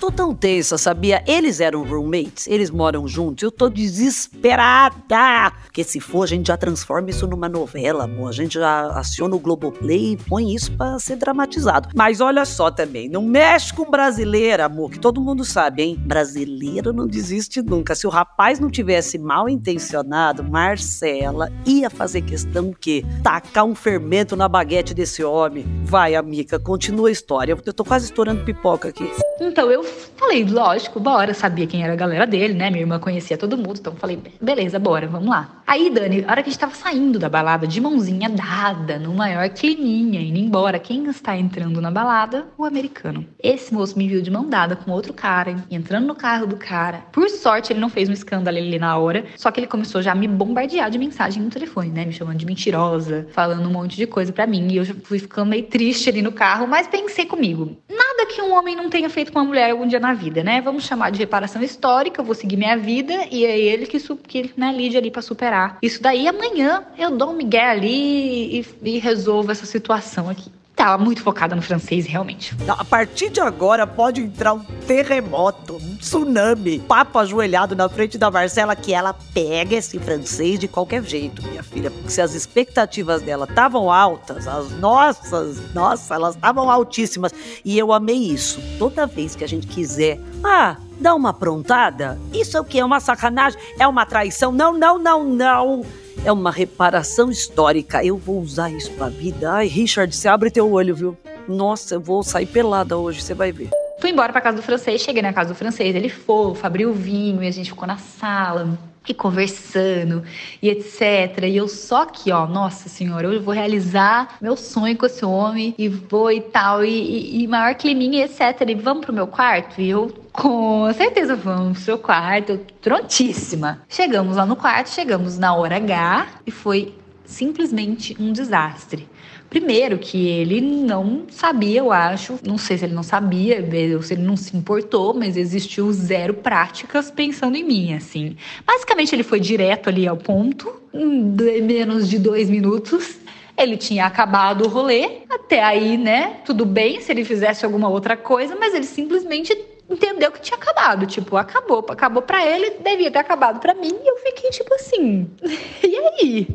Tô 0.00 0.12
tão 0.12 0.32
tensa, 0.34 0.78
sabia? 0.78 1.24
Eles 1.26 1.60
eram 1.60 1.82
roommates, 1.82 2.46
eles 2.46 2.70
moram 2.70 3.08
juntos. 3.08 3.42
Eu 3.42 3.50
tô 3.50 3.68
desesperada. 3.68 5.52
Porque 5.64 5.82
se 5.82 5.98
for, 5.98 6.22
a 6.22 6.26
gente 6.26 6.46
já 6.46 6.56
transforma 6.56 7.10
isso 7.10 7.26
numa 7.26 7.48
novela, 7.48 8.04
amor. 8.04 8.28
A 8.28 8.32
gente 8.32 8.54
já 8.54 8.88
aciona 8.92 9.34
o 9.34 9.38
Globoplay 9.38 10.12
e 10.12 10.16
põe 10.16 10.54
isso 10.54 10.72
pra 10.72 10.98
ser 10.98 11.16
dramatizado. 11.16 11.88
Mas 11.94 12.20
olha 12.20 12.44
só 12.44 12.70
também, 12.70 13.08
não 13.08 13.22
mexe 13.22 13.74
com 13.74 13.90
brasileira, 13.90 14.66
amor, 14.66 14.90
que 14.90 15.00
todo 15.00 15.20
mundo 15.20 15.44
sabe, 15.44 15.82
hein? 15.82 15.96
Brasileiro 15.98 16.92
não 16.92 17.06
desiste 17.06 17.60
nunca. 17.60 17.94
Se 17.94 18.06
o 18.06 18.10
rapaz 18.10 18.60
não 18.60 18.70
tivesse 18.70 19.18
mal 19.18 19.48
intencionado, 19.48 20.44
Marcela 20.44 21.50
ia 21.66 21.90
fazer 21.90 22.22
questão 22.22 22.72
que 22.72 23.04
tacar 23.22 23.64
um 23.64 23.74
fermento 23.74 24.36
na 24.36 24.48
baguete 24.48 24.94
desse 24.94 25.24
homem. 25.24 25.66
Vai, 25.84 26.14
amiga, 26.14 26.58
continua 26.58 27.08
a 27.08 27.12
história. 27.12 27.52
Eu 27.52 27.72
tô 27.72 27.84
quase 27.84 28.06
estourando 28.06 28.44
pipoca 28.44 28.88
aqui. 28.88 29.10
Então 29.40 29.70
eu 29.70 29.84
falei, 29.84 30.44
lógico, 30.44 30.98
bora. 30.98 31.32
Sabia 31.32 31.66
quem 31.66 31.84
era 31.84 31.92
a 31.92 31.96
galera 31.96 32.26
dele, 32.26 32.54
né? 32.54 32.70
Minha 32.70 32.82
irmã 32.82 32.98
conhecia 32.98 33.38
todo 33.38 33.56
mundo, 33.56 33.78
então 33.78 33.94
falei, 33.94 34.18
beleza, 34.40 34.78
bora, 34.78 35.06
vamos 35.06 35.28
lá. 35.28 35.62
Aí, 35.66 35.90
Dani, 35.90 36.24
a 36.26 36.30
hora 36.30 36.42
que 36.42 36.48
a 36.48 36.52
gente 36.52 36.60
tava 36.60 36.74
saindo 36.74 37.18
da 37.18 37.28
balada, 37.28 37.66
de 37.66 37.80
mãozinha 37.80 38.28
dada, 38.28 38.98
no 38.98 39.14
maior 39.14 39.48
climinha, 39.50 40.20
indo 40.20 40.38
embora, 40.38 40.78
quem 40.78 41.06
está 41.06 41.36
entrando 41.36 41.80
na 41.80 41.90
balada? 41.90 42.46
O 42.56 42.64
americano. 42.64 43.26
Esse 43.42 43.72
moço 43.72 43.96
me 43.96 44.08
viu 44.08 44.20
de 44.20 44.30
mão 44.30 44.48
dada 44.48 44.74
com 44.74 44.90
outro 44.90 45.12
cara, 45.12 45.54
entrando 45.70 46.06
no 46.06 46.14
carro 46.14 46.46
do 46.46 46.56
cara. 46.56 47.04
Por 47.12 47.28
sorte, 47.28 47.72
ele 47.72 47.80
não 47.80 47.90
fez 47.90 48.08
um 48.08 48.12
escândalo 48.12 48.56
ali 48.56 48.78
na 48.78 48.96
hora, 48.96 49.24
só 49.36 49.50
que 49.50 49.60
ele 49.60 49.66
começou 49.66 50.02
já 50.02 50.12
a 50.12 50.14
me 50.14 50.26
bombardear 50.26 50.90
de 50.90 50.98
mensagem 50.98 51.42
no 51.42 51.50
telefone, 51.50 51.90
né? 51.90 52.04
Me 52.04 52.12
chamando 52.12 52.38
de 52.38 52.46
mentirosa, 52.46 53.28
falando 53.32 53.68
um 53.68 53.72
monte 53.72 53.96
de 53.96 54.06
coisa 54.06 54.32
para 54.32 54.46
mim. 54.46 54.68
E 54.70 54.78
eu 54.78 54.84
fui 55.04 55.18
ficando 55.18 55.50
meio 55.50 55.64
triste 55.64 56.08
ali 56.08 56.22
no 56.22 56.32
carro, 56.32 56.66
mas 56.66 56.88
pensei 56.88 57.26
comigo: 57.26 57.76
nada 57.88 58.07
que 58.28 58.42
um 58.42 58.52
homem 58.52 58.76
não 58.76 58.88
tenha 58.88 59.08
feito 59.08 59.32
com 59.32 59.38
uma 59.38 59.44
mulher 59.44 59.70
algum 59.70 59.86
dia 59.86 60.00
na 60.00 60.14
vida, 60.14 60.42
né? 60.42 60.60
Vamos 60.60 60.84
chamar 60.84 61.10
de 61.10 61.18
reparação 61.18 61.62
histórica, 61.62 62.20
eu 62.20 62.24
vou 62.24 62.34
seguir 62.34 62.56
minha 62.56 62.76
vida 62.76 63.26
e 63.30 63.44
é 63.44 63.58
ele 63.58 63.86
que, 63.86 63.98
que 64.18 64.52
né, 64.56 64.72
lide 64.72 64.96
ali 64.96 65.10
para 65.10 65.22
superar. 65.22 65.78
Isso 65.82 66.02
daí 66.02 66.28
amanhã 66.28 66.84
eu 66.96 67.10
dou 67.10 67.30
um 67.30 67.36
migué 67.36 67.70
ali 67.70 68.60
e, 68.60 68.66
e 68.82 68.98
resolvo 68.98 69.50
essa 69.50 69.66
situação 69.66 70.28
aqui 70.28 70.57
tava 70.78 71.02
muito 71.02 71.22
focada 71.22 71.56
no 71.56 71.60
francês, 71.60 72.06
realmente. 72.06 72.56
A 72.68 72.84
partir 72.84 73.30
de 73.30 73.40
agora 73.40 73.84
pode 73.84 74.20
entrar 74.20 74.54
um 74.54 74.60
terremoto, 74.86 75.74
um 75.74 75.96
tsunami. 75.96 76.78
Papo 76.78 77.18
ajoelhado 77.18 77.74
na 77.74 77.88
frente 77.88 78.16
da 78.16 78.30
Marcela 78.30 78.76
que 78.76 78.94
ela 78.94 79.12
pega 79.34 79.74
esse 79.74 79.98
francês 79.98 80.56
de 80.56 80.68
qualquer 80.68 81.02
jeito, 81.02 81.42
minha 81.48 81.64
filha. 81.64 81.90
Porque 81.90 82.10
se 82.10 82.20
as 82.20 82.32
expectativas 82.32 83.20
dela 83.20 83.44
estavam 83.44 83.90
altas, 83.90 84.46
as 84.46 84.70
nossas, 84.78 85.74
nossa, 85.74 86.14
elas 86.14 86.36
estavam 86.36 86.70
altíssimas. 86.70 87.32
E 87.64 87.76
eu 87.76 87.92
amei 87.92 88.30
isso. 88.30 88.60
Toda 88.78 89.04
vez 89.04 89.34
que 89.34 89.42
a 89.42 89.48
gente 89.48 89.66
quiser, 89.66 90.20
ah, 90.44 90.76
dar 91.00 91.14
uma 91.14 91.30
aprontada, 91.30 92.18
isso 92.32 92.56
é 92.56 92.60
o 92.60 92.64
que? 92.64 92.78
É 92.78 92.84
uma 92.84 93.00
sacanagem? 93.00 93.58
É 93.78 93.86
uma 93.86 94.04
traição? 94.04 94.52
Não, 94.52 94.72
não, 94.76 94.98
não, 94.98 95.24
não 95.24 95.84
é 96.24 96.32
uma 96.32 96.50
reparação 96.50 97.30
histórica. 97.30 98.04
Eu 98.04 98.16
vou 98.16 98.40
usar 98.40 98.70
isso 98.70 98.90
pra 98.92 99.08
vida. 99.08 99.52
Ai, 99.52 99.66
Richard, 99.66 100.14
você 100.14 100.28
abre 100.28 100.50
teu 100.50 100.70
olho, 100.70 100.94
viu? 100.94 101.16
Nossa, 101.46 101.94
eu 101.94 102.00
vou 102.00 102.22
sair 102.22 102.46
pelada 102.46 102.96
hoje, 102.96 103.22
você 103.22 103.34
vai 103.34 103.52
ver. 103.52 103.70
Fui 104.00 104.10
embora 104.10 104.32
pra 104.32 104.40
casa 104.40 104.56
do 104.56 104.62
francês, 104.62 105.00
cheguei 105.00 105.22
na 105.22 105.32
casa 105.32 105.48
do 105.50 105.56
francês, 105.56 105.94
ele 105.94 106.08
fofo, 106.08 106.64
abriu 106.64 106.90
o 106.90 106.94
vinho 106.94 107.42
e 107.42 107.48
a 107.48 107.50
gente 107.50 107.70
ficou 107.70 107.86
na 107.86 107.96
sala 107.96 108.78
e 109.12 109.14
conversando 109.14 110.22
e 110.62 110.68
etc. 110.68 111.44
E 111.44 111.56
eu 111.56 111.68
só 111.68 112.02
aqui, 112.02 112.30
ó, 112.30 112.46
nossa 112.46 112.88
senhora, 112.88 113.26
eu 113.26 113.42
vou 113.42 113.54
realizar 113.54 114.36
meu 114.40 114.56
sonho 114.56 114.96
com 114.96 115.06
esse 115.06 115.24
homem 115.24 115.74
e 115.78 115.88
vou 115.88 116.30
e 116.30 116.40
tal, 116.40 116.84
e, 116.84 116.90
e, 116.90 117.42
e 117.42 117.48
maior 117.48 117.74
climinha 117.74 118.24
etc. 118.24 118.68
E 118.68 118.74
vamos 118.74 119.04
pro 119.04 119.12
meu 119.12 119.26
quarto? 119.26 119.80
E 119.80 119.90
eu 119.90 120.12
com 120.32 120.92
certeza 120.92 121.34
vamos 121.34 121.78
pro 121.78 121.84
seu 121.84 121.98
quarto, 121.98 122.60
prontíssima. 122.80 123.82
Chegamos 123.88 124.36
lá 124.36 124.46
no 124.46 124.56
quarto, 124.56 124.88
chegamos 124.90 125.38
na 125.38 125.54
hora 125.54 125.76
H 125.76 126.26
e 126.46 126.50
foi 126.50 126.94
simplesmente 127.24 128.16
um 128.18 128.32
desastre. 128.32 129.08
Primeiro, 129.50 129.98
que 129.98 130.28
ele 130.28 130.60
não 130.60 131.22
sabia, 131.30 131.80
eu 131.80 131.90
acho, 131.90 132.38
não 132.46 132.58
sei 132.58 132.76
se 132.76 132.84
ele 132.84 132.94
não 132.94 133.02
sabia, 133.02 133.64
ou 133.96 134.02
se 134.02 134.12
ele 134.12 134.22
não 134.22 134.36
se 134.36 134.54
importou, 134.54 135.14
mas 135.14 135.36
existiu 135.36 135.90
zero 135.90 136.34
práticas 136.34 137.10
pensando 137.10 137.56
em 137.56 137.64
mim, 137.64 137.94
assim. 137.94 138.36
Basicamente, 138.66 139.14
ele 139.14 139.22
foi 139.22 139.40
direto 139.40 139.88
ali 139.88 140.06
ao 140.06 140.18
ponto, 140.18 140.70
em 140.92 141.62
menos 141.62 142.08
de 142.08 142.18
dois 142.18 142.50
minutos. 142.50 143.16
Ele 143.56 143.76
tinha 143.76 144.04
acabado 144.04 144.66
o 144.66 144.68
rolê, 144.68 145.22
até 145.28 145.62
aí, 145.62 145.96
né? 145.96 146.36
Tudo 146.44 146.64
bem 146.66 147.00
se 147.00 147.10
ele 147.10 147.24
fizesse 147.24 147.64
alguma 147.64 147.88
outra 147.88 148.16
coisa, 148.16 148.54
mas 148.54 148.74
ele 148.74 148.84
simplesmente 148.84 149.56
entendeu 149.88 150.30
que 150.30 150.40
tinha 150.40 150.56
acabado. 150.56 151.06
Tipo, 151.06 151.36
acabou. 151.36 151.84
Acabou 151.88 152.22
para 152.22 152.44
ele, 152.44 152.70
devia 152.80 153.10
ter 153.10 153.18
acabado 153.18 153.60
para 153.60 153.74
mim. 153.74 153.98
E 154.02 154.08
eu 154.08 154.16
fiquei 154.18 154.50
tipo 154.50 154.74
assim, 154.74 155.30
e 155.82 155.98
aí? 155.98 156.48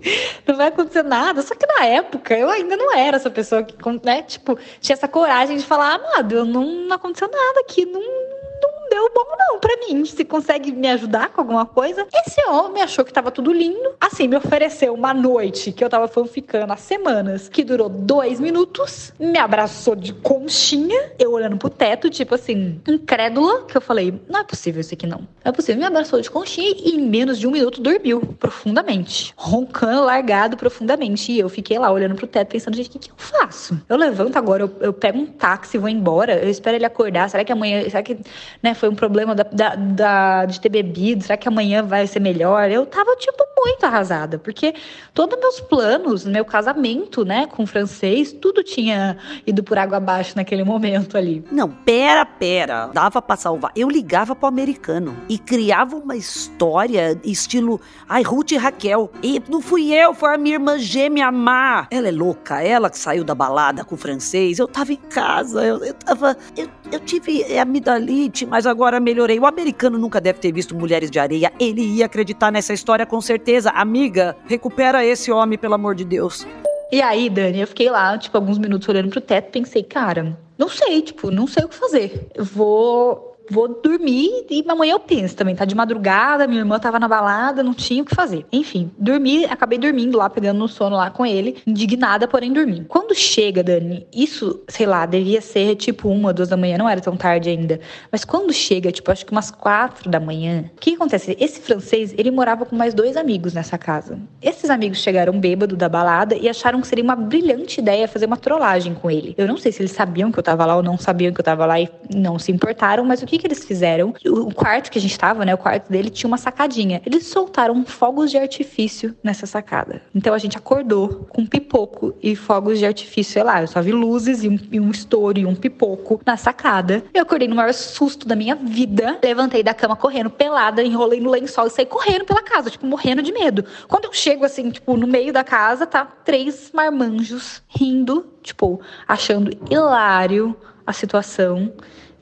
Não 0.47 0.55
vai 0.55 0.67
acontecer 0.67 1.03
nada? 1.03 1.41
Só 1.41 1.55
que 1.55 1.65
na 1.65 1.85
época 1.85 2.37
eu 2.37 2.49
ainda 2.49 2.77
não 2.77 2.95
era 2.95 3.17
essa 3.17 3.29
pessoa 3.29 3.63
que, 3.63 3.75
né, 4.03 4.21
tipo, 4.23 4.57
tinha 4.79 4.93
essa 4.93 5.07
coragem 5.07 5.57
de 5.57 5.65
falar, 5.65 5.95
amado, 5.95 6.45
não, 6.45 6.63
não 6.63 6.95
aconteceu 6.95 7.29
nada 7.29 7.61
aqui, 7.61 7.85
não, 7.85 8.01
não 8.01 8.89
deu 8.89 9.11
bom 9.13 9.23
não 9.37 9.59
Se 10.05 10.25
consegue 10.25 10.71
me 10.71 10.87
ajudar 10.89 11.29
com 11.29 11.41
alguma 11.41 11.65
coisa. 11.65 12.07
Esse 12.25 12.41
homem 12.49 12.81
achou 12.81 13.05
que 13.05 13.13
tava 13.13 13.31
tudo 13.31 13.53
lindo. 13.53 13.93
Assim, 13.99 14.27
me 14.27 14.35
ofereceu 14.35 14.93
uma 14.93 15.13
noite 15.13 15.71
que 15.71 15.83
eu 15.83 15.89
tava 15.89 16.07
fanficando 16.07 16.73
há 16.73 16.77
semanas, 16.77 17.47
que 17.47 17.63
durou 17.63 17.87
dois 17.89 18.39
minutos. 18.39 19.13
Me 19.19 19.37
abraçou 19.37 19.95
de 19.95 20.13
conchinha, 20.13 21.11
eu 21.19 21.31
olhando 21.31 21.57
pro 21.57 21.69
teto, 21.69 22.09
tipo 22.09 22.35
assim, 22.35 22.81
incrédula, 22.87 23.65
que 23.65 23.77
eu 23.77 23.81
falei, 23.81 24.19
não 24.27 24.39
é 24.39 24.43
possível 24.43 24.81
isso 24.81 24.93
aqui 24.93 25.05
não. 25.05 25.19
Não 25.19 25.27
é 25.45 25.51
possível. 25.51 25.79
Me 25.79 25.85
abraçou 25.85 26.19
de 26.19 26.29
conchinha 26.29 26.73
e 26.77 26.95
em 26.95 27.01
menos 27.01 27.39
de 27.39 27.47
um 27.47 27.51
minuto 27.51 27.81
dormiu 27.81 28.21
profundamente. 28.39 29.33
Roncando, 29.35 30.03
largado 30.03 30.57
profundamente. 30.57 31.31
E 31.31 31.39
eu 31.39 31.49
fiquei 31.49 31.77
lá 31.77 31.91
olhando 31.91 32.15
pro 32.15 32.27
teto, 32.27 32.49
pensando, 32.49 32.75
gente, 32.75 32.89
o 32.89 32.91
que, 32.91 32.99
que 32.99 33.11
eu 33.11 33.15
faço? 33.17 33.79
Eu 33.87 33.97
levanto 33.97 34.35
agora, 34.37 34.63
eu, 34.63 34.75
eu 34.79 34.93
pego 34.93 35.19
um 35.19 35.25
táxi, 35.25 35.77
vou 35.77 35.89
embora, 35.89 36.37
eu 36.43 36.49
espero 36.49 36.77
ele 36.77 36.85
acordar. 36.85 37.29
Será 37.29 37.43
que 37.43 37.51
amanhã, 37.51 37.83
será 37.89 38.01
que, 38.01 38.17
né, 38.61 38.73
foi 38.73 38.89
um 38.89 38.95
problema 38.95 39.35
da, 39.35 39.43
da, 39.43 39.75
da, 39.83 40.45
de 40.45 40.59
ter 40.59 40.69
bebido, 40.69 41.23
será 41.23 41.37
que 41.37 41.47
amanhã 41.47 41.83
vai 41.83 42.07
ser 42.07 42.19
melhor? 42.19 42.69
Eu 42.71 42.85
tava, 42.85 43.15
tipo, 43.17 43.43
muito 43.63 43.83
arrasada, 43.85 44.37
porque 44.37 44.75
todos 45.13 45.39
meus 45.39 45.59
planos, 45.61 46.25
meu 46.25 46.43
casamento, 46.43 47.23
né, 47.23 47.47
com 47.47 47.63
o 47.63 47.67
francês, 47.67 48.33
tudo 48.33 48.61
tinha 48.61 49.17
ido 49.47 49.63
por 49.63 49.77
água 49.77 49.97
abaixo 49.97 50.33
naquele 50.35 50.63
momento 50.63 51.17
ali. 51.17 51.43
Não, 51.49 51.69
pera, 51.69 52.25
pera. 52.25 52.87
Dava 52.93 53.21
pra 53.21 53.37
salvar. 53.37 53.71
Eu 53.75 53.89
ligava 53.89 54.35
pro 54.35 54.47
americano 54.47 55.15
e 55.29 55.37
criava 55.37 55.95
uma 55.95 56.15
história 56.15 57.17
estilo, 57.23 57.79
ai, 58.07 58.21
Ruth 58.21 58.51
e 58.51 58.57
Raquel. 58.57 59.09
E 59.23 59.41
não 59.49 59.61
fui 59.61 59.93
eu, 59.93 60.13
foi 60.13 60.35
a 60.35 60.37
minha 60.37 60.55
irmã 60.55 60.77
gêmea 60.77 61.31
Má. 61.31 61.87
Ela 61.89 62.09
é 62.09 62.11
louca, 62.11 62.61
ela 62.61 62.89
que 62.89 62.99
saiu 62.99 63.23
da 63.23 63.33
balada 63.33 63.85
com 63.85 63.95
o 63.95 63.97
francês. 63.97 64.59
Eu 64.59 64.67
tava 64.67 64.91
em 64.91 64.97
casa, 64.97 65.63
eu, 65.63 65.83
eu 65.83 65.93
tava. 65.93 66.35
Eu, 66.57 66.67
eu 66.91 66.99
tive 66.99 67.57
amidalite, 67.57 68.45
mas 68.45 68.67
agora 68.67 68.99
melhorei. 68.99 69.39
O 69.39 69.45
americano 69.45 69.97
nunca 69.97 70.19
deve 70.19 70.39
ter 70.39 70.51
visto 70.51 70.75
Mulheres 70.75 71.09
de 71.09 71.19
Areia. 71.19 71.51
Ele 71.59 71.81
ia 71.81 72.05
acreditar 72.05 72.51
nessa 72.51 72.73
história 72.73 73.05
com 73.05 73.21
certeza. 73.21 73.52
Amiga, 73.73 74.35
recupera 74.47 75.05
esse 75.05 75.31
homem, 75.31 75.57
pelo 75.57 75.73
amor 75.73 75.95
de 75.95 76.03
Deus. 76.03 76.45
E 76.91 77.01
aí, 77.01 77.29
Dani, 77.29 77.61
eu 77.61 77.67
fiquei 77.67 77.89
lá, 77.89 78.17
tipo, 78.17 78.37
alguns 78.37 78.57
minutos 78.57 78.87
olhando 78.87 79.09
pro 79.09 79.19
teto, 79.19 79.51
pensei, 79.51 79.81
cara, 79.81 80.37
não 80.57 80.69
sei, 80.69 81.01
tipo, 81.01 81.31
não 81.31 81.47
sei 81.47 81.63
o 81.63 81.69
que 81.69 81.75
fazer. 81.75 82.27
Eu 82.35 82.45
vou 82.45 83.32
vou 83.49 83.81
dormir 83.81 84.45
e 84.49 84.63
amanhã 84.67 84.93
eu 84.93 84.99
penso 84.99 85.35
também. 85.35 85.55
Tá 85.55 85.65
de 85.65 85.75
madrugada, 85.75 86.47
minha 86.47 86.61
irmã 86.61 86.79
tava 86.79 86.99
na 86.99 87.07
balada, 87.07 87.63
não 87.63 87.73
tinha 87.73 88.01
o 88.01 88.05
que 88.05 88.15
fazer. 88.15 88.45
Enfim, 88.51 88.91
dormi, 88.97 89.45
acabei 89.45 89.77
dormindo 89.77 90.17
lá, 90.17 90.29
pegando 90.29 90.59
no 90.59 90.67
sono 90.67 90.95
lá 90.95 91.09
com 91.09 91.25
ele, 91.25 91.57
indignada, 91.65 92.27
porém 92.27 92.51
dormindo. 92.51 92.85
Quando 92.85 93.13
chega, 93.15 93.63
Dani, 93.63 94.07
isso, 94.13 94.61
sei 94.67 94.85
lá, 94.85 95.05
devia 95.05 95.41
ser 95.41 95.75
tipo 95.75 96.09
uma, 96.09 96.33
duas 96.33 96.49
da 96.49 96.57
manhã, 96.57 96.77
não 96.77 96.89
era 96.89 97.01
tão 97.01 97.15
tarde 97.15 97.49
ainda. 97.49 97.79
Mas 98.11 98.25
quando 98.25 98.53
chega, 98.53 98.91
tipo, 98.91 99.11
acho 99.11 99.25
que 99.25 99.31
umas 99.31 99.51
quatro 99.51 100.09
da 100.09 100.19
manhã, 100.19 100.65
o 100.75 100.79
que 100.79 100.95
acontece? 100.95 101.35
Esse 101.39 101.59
francês, 101.59 102.13
ele 102.17 102.31
morava 102.31 102.65
com 102.65 102.75
mais 102.75 102.93
dois 102.93 103.17
amigos 103.17 103.53
nessa 103.53 103.77
casa. 103.77 104.19
Esses 104.41 104.69
amigos 104.69 104.99
chegaram 104.99 105.39
bêbado 105.39 105.75
da 105.75 105.89
balada 105.89 106.35
e 106.35 106.47
acharam 106.47 106.81
que 106.81 106.87
seria 106.87 107.03
uma 107.03 107.15
brilhante 107.15 107.79
ideia 107.79 108.07
fazer 108.07 108.25
uma 108.25 108.37
trollagem 108.37 108.93
com 108.93 109.09
ele. 109.09 109.33
Eu 109.37 109.47
não 109.47 109.57
sei 109.57 109.71
se 109.71 109.81
eles 109.81 109.91
sabiam 109.91 110.31
que 110.31 110.39
eu 110.39 110.43
tava 110.43 110.65
lá 110.65 110.75
ou 110.75 110.83
não 110.83 110.97
sabiam 110.97 111.33
que 111.33 111.39
eu 111.39 111.45
tava 111.45 111.65
lá 111.65 111.79
e 111.79 111.89
não 112.13 112.39
se 112.39 112.51
importaram, 112.51 113.03
mas 113.03 113.21
o 113.21 113.25
que 113.25 113.32
que 113.37 113.47
eles 113.47 113.63
fizeram? 113.63 114.13
O 114.25 114.53
quarto 114.53 114.91
que 114.91 114.97
a 114.97 115.01
gente 115.01 115.17
tava, 115.17 115.45
né? 115.45 115.53
O 115.53 115.57
quarto 115.57 115.91
dele 115.91 116.09
tinha 116.09 116.27
uma 116.27 116.37
sacadinha. 116.37 117.01
Eles 117.05 117.27
soltaram 117.27 117.85
fogos 117.85 118.31
de 118.31 118.37
artifício 118.37 119.15
nessa 119.23 119.45
sacada. 119.45 120.01
Então 120.13 120.33
a 120.33 120.37
gente 120.37 120.57
acordou 120.57 121.27
com 121.29 121.45
pipoco 121.45 122.15
e 122.21 122.35
fogos 122.35 122.79
de 122.79 122.85
artifício, 122.85 123.33
sei 123.33 123.43
lá. 123.43 123.61
Eu 123.61 123.67
só 123.67 123.81
vi 123.81 123.91
luzes 123.91 124.43
e 124.43 124.49
um, 124.49 124.59
e 124.71 124.79
um 124.79 124.91
estouro 124.91 125.39
e 125.39 125.45
um 125.45 125.55
pipoco 125.55 126.21
na 126.25 126.37
sacada. 126.37 127.03
Eu 127.13 127.23
acordei 127.23 127.47
no 127.47 127.55
maior 127.55 127.73
susto 127.73 128.27
da 128.27 128.35
minha 128.35 128.55
vida. 128.55 129.19
Levantei 129.23 129.63
da 129.63 129.73
cama 129.73 129.95
correndo, 129.95 130.29
pelada, 130.29 130.83
enrolei 130.83 131.19
no 131.19 131.29
lençol 131.29 131.67
e 131.67 131.69
saí 131.69 131.85
correndo 131.85 132.25
pela 132.25 132.41
casa, 132.41 132.69
tipo, 132.69 132.85
morrendo 132.85 133.21
de 133.21 133.31
medo. 133.31 133.65
Quando 133.87 134.05
eu 134.05 134.13
chego 134.13 134.45
assim, 134.45 134.69
tipo, 134.69 134.95
no 134.97 135.07
meio 135.07 135.33
da 135.33 135.43
casa, 135.43 135.85
tá 135.85 136.05
três 136.05 136.71
marmanjos 136.73 137.61
rindo, 137.67 138.25
tipo, 138.41 138.81
achando 139.07 139.51
hilário 139.69 140.55
a 140.85 140.93
situação. 140.93 141.73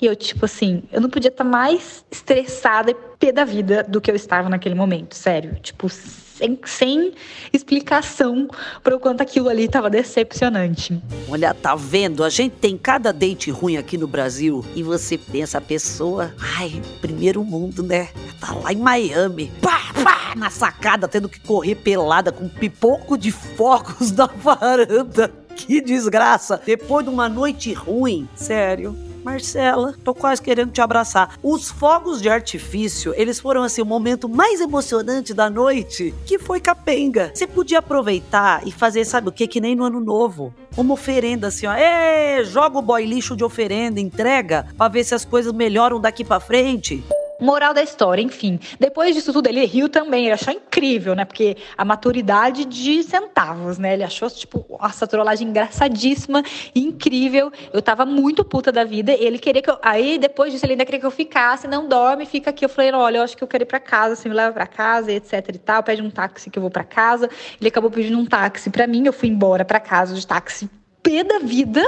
E 0.02 0.08
eu, 0.08 0.16
tipo 0.16 0.46
assim, 0.46 0.82
eu 0.92 1.00
não 1.00 1.10
podia 1.10 1.30
estar 1.30 1.44
tá 1.44 1.50
mais 1.50 2.04
estressada 2.10 2.90
e 2.90 2.96
pé 3.20 3.32
da 3.32 3.46
vida 3.46 3.86
do 3.88 4.02
que 4.02 4.10
eu 4.10 4.16
estava 4.16 4.50
naquele 4.50 4.74
momento, 4.74 5.14
sério. 5.14 5.56
Tipo, 5.62 5.88
sem, 5.88 6.60
sem 6.66 7.14
explicação 7.54 8.48
para 8.84 8.96
o 8.96 9.00
quanto 9.00 9.22
aquilo 9.22 9.48
ali 9.48 9.66
estava 9.66 9.92
decepcionante. 9.92 11.00
Olha, 11.30 11.54
tá 11.54 11.76
vendo? 11.76 12.24
A 12.24 12.30
gente 12.30 12.54
tem 12.54 12.76
cada 12.76 13.14
date 13.14 13.52
ruim 13.52 13.78
aqui 13.78 13.96
no 13.96 14.08
Brasil 14.08 14.66
e 14.76 14.82
você 14.82 15.20
pensa 15.20 15.60
a 15.60 15.62
pessoa, 15.62 16.34
ai, 16.58 16.82
primeiro 17.00 17.44
mundo, 17.44 17.84
né? 17.84 18.10
Tá 18.40 18.54
lá 18.54 18.74
em 18.74 18.78
Miami, 18.78 19.52
pá, 19.62 19.82
pá, 20.04 20.34
na 20.36 20.50
sacada, 20.50 21.08
tendo 21.08 21.30
que 21.30 21.40
correr 21.40 21.76
pelada 21.76 22.32
com 22.32 22.50
pipoco 22.50 23.16
de 23.16 23.32
fogos 23.32 24.12
na 24.18 24.26
varanda. 24.26 25.32
Que 25.56 25.80
desgraça! 25.80 26.60
Depois 26.66 27.06
de 27.06 27.12
uma 27.12 27.30
noite 27.30 27.72
ruim, 27.72 28.28
sério. 28.34 29.11
Marcela, 29.24 29.96
tô 30.04 30.14
quase 30.14 30.42
querendo 30.42 30.72
te 30.72 30.82
abraçar. 30.82 31.38
Os 31.44 31.70
fogos 31.70 32.22
de 32.22 32.30
artifício, 32.30 33.14
eles 33.16 33.40
foram 33.40 33.64
assim 33.64 33.82
o 33.82 33.86
momento 33.86 34.28
mais 34.28 34.60
emocionante 34.60 35.34
da 35.34 35.50
noite, 35.50 36.14
que 36.26 36.40
foi 36.40 36.60
capenga. 36.60 37.32
Você 37.34 37.46
podia 37.46 37.80
aproveitar 37.80 38.68
e 38.68 38.72
fazer, 38.72 39.06
sabe 39.06 39.30
o 39.30 39.32
que, 39.32 39.48
que 39.48 39.62
nem 39.62 39.76
no 39.76 39.84
ano 39.84 40.00
novo. 40.00 40.54
Uma 40.76 40.94
oferenda 40.94 41.48
assim, 41.48 41.68
ó. 41.68 41.74
Ê, 41.74 42.44
joga 42.44 42.80
o 42.80 42.82
boy 42.82 43.06
lixo 43.06 43.36
de 43.36 43.44
oferenda, 43.44 44.00
entrega, 44.00 44.68
pra 44.78 44.88
ver 44.88 45.04
se 45.04 45.14
as 45.14 45.26
coisas 45.26 45.54
melhoram 45.54 46.00
daqui 46.00 46.24
para 46.24 46.40
frente. 46.40 47.04
Moral 47.42 47.74
da 47.74 47.82
história, 47.82 48.22
enfim. 48.22 48.60
Depois 48.80 49.16
disso 49.16 49.34
tudo, 49.34 49.48
ele 49.48 49.66
riu 49.66 49.90
também, 49.90 50.26
ele 50.26 50.34
achou 50.34 50.54
incrível, 50.54 51.16
né? 51.16 51.26
Porque 51.26 51.58
a 51.76 51.84
maturidade 51.84 52.66
de 52.66 53.02
centavos, 53.02 53.80
né? 53.80 53.94
Ele 53.94 54.04
achou, 54.04 54.30
tipo, 54.30 54.64
essa 54.80 55.08
trollagem 55.08 55.48
engraçadíssima 55.48 56.44
incrível. 56.76 57.52
Eu 57.74 57.82
tava 57.82 58.06
muito 58.06 58.46
puta 58.46 58.72
da 58.72 58.84
vida. 58.84 59.12
Ele 59.12 59.40
queria 59.40 59.60
que 59.60 59.72
eu. 59.72 59.80
Aí, 59.82 60.20
depois 60.20 60.54
disso, 60.54 60.66
ele 60.68 60.74
ainda 60.74 60.86
queria 60.86 61.00
que 61.00 61.06
eu 61.06 61.12
ficasse, 61.12 61.68
não 61.68 61.88
dorme, 61.88 62.28
fica 62.28 62.52
aqui. 62.52 62.64
Eu 62.64 62.70
falei, 62.70 62.92
olha, 62.92 63.18
eu 63.18 63.24
acho 63.24 63.36
que 63.36 63.44
eu 63.44 63.48
quero 63.48 63.64
ir 63.64 63.66
pra 63.66 63.80
casa, 63.80 64.16
você 64.16 64.30
me 64.30 64.36
leva 64.36 64.54
pra 64.54 64.68
casa, 64.68 65.12
etc 65.12 65.34
e 65.50 65.58
tal. 65.58 65.82
Pede 65.82 66.04
um 66.04 66.12
táxi 66.12 66.48
que 66.52 66.60
eu 66.60 66.62
vou 66.62 66.70
pra 66.70 66.84
casa. 66.84 67.28
Ele 67.60 67.70
acabou 67.70 67.90
pedindo 67.90 68.20
um 68.20 68.26
táxi 68.26 68.70
pra 68.70 68.86
mim, 68.86 69.06
eu 69.08 69.14
fui 69.14 69.30
embora 69.30 69.66
pra 69.66 69.80
casa 69.80 70.14
de 70.14 70.28
táxi 70.28 70.70
pé 71.02 71.24
da 71.24 71.40
vida. 71.40 71.84